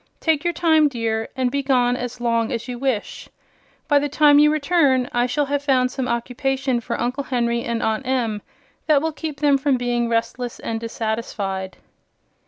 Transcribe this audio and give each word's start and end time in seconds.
Take 0.19 0.43
your 0.43 0.51
time, 0.51 0.87
dear, 0.89 1.29
and 1.35 1.51
be 1.51 1.61
gone 1.61 1.95
as 1.95 2.19
long 2.19 2.51
as 2.51 2.67
you 2.67 2.79
wish. 2.79 3.29
By 3.87 3.99
the 3.99 4.09
time 4.09 4.39
you 4.39 4.51
return 4.51 5.07
I 5.13 5.27
shall 5.27 5.45
have 5.45 5.61
found 5.61 5.91
some 5.91 6.07
occupation 6.07 6.79
for 6.81 6.99
Uncle 6.99 7.25
Henry 7.25 7.63
and 7.63 7.83
Aunt 7.83 8.07
Em 8.07 8.41
that 8.87 9.03
will 9.03 9.11
keep 9.11 9.41
them 9.41 9.59
from 9.59 9.77
being 9.77 10.09
restless 10.09 10.57
and 10.59 10.79
dissatisfied." 10.79 11.77